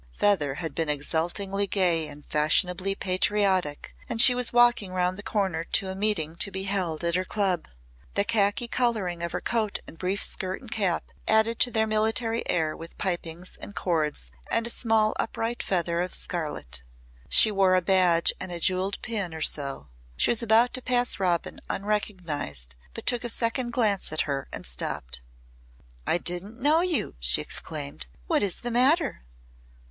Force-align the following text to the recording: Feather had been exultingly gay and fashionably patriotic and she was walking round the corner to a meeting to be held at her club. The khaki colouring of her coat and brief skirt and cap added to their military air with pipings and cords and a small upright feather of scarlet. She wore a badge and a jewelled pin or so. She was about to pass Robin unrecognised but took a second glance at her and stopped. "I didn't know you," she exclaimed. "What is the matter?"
Feather 0.13 0.55
had 0.55 0.73
been 0.73 0.89
exultingly 0.89 1.67
gay 1.67 2.07
and 2.07 2.25
fashionably 2.25 2.95
patriotic 2.95 3.95
and 4.09 4.19
she 4.19 4.33
was 4.33 4.51
walking 4.51 4.91
round 4.93 5.15
the 5.15 5.21
corner 5.21 5.63
to 5.63 5.89
a 5.89 5.95
meeting 5.95 6.35
to 6.37 6.49
be 6.49 6.63
held 6.63 7.03
at 7.03 7.13
her 7.13 7.23
club. 7.23 7.67
The 8.15 8.23
khaki 8.23 8.67
colouring 8.67 9.21
of 9.21 9.31
her 9.31 9.41
coat 9.41 9.77
and 9.85 9.99
brief 9.99 10.23
skirt 10.23 10.59
and 10.59 10.71
cap 10.71 11.11
added 11.27 11.59
to 11.59 11.69
their 11.69 11.85
military 11.85 12.41
air 12.49 12.75
with 12.75 12.97
pipings 12.97 13.57
and 13.61 13.75
cords 13.75 14.31
and 14.49 14.65
a 14.65 14.71
small 14.71 15.13
upright 15.19 15.61
feather 15.61 16.01
of 16.01 16.15
scarlet. 16.15 16.81
She 17.29 17.51
wore 17.51 17.75
a 17.75 17.81
badge 17.83 18.33
and 18.39 18.51
a 18.51 18.59
jewelled 18.59 18.99
pin 19.03 19.35
or 19.35 19.41
so. 19.43 19.89
She 20.17 20.31
was 20.31 20.41
about 20.41 20.73
to 20.73 20.81
pass 20.81 21.19
Robin 21.19 21.59
unrecognised 21.69 22.75
but 22.95 23.05
took 23.05 23.23
a 23.23 23.29
second 23.29 23.69
glance 23.71 24.11
at 24.11 24.21
her 24.21 24.47
and 24.51 24.65
stopped. 24.65 25.21
"I 26.07 26.17
didn't 26.17 26.59
know 26.59 26.81
you," 26.81 27.13
she 27.19 27.39
exclaimed. 27.39 28.07
"What 28.25 28.41
is 28.41 28.61
the 28.61 28.71
matter?" 28.71 29.21